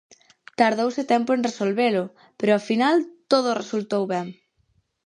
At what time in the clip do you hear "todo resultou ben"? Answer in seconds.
3.31-4.27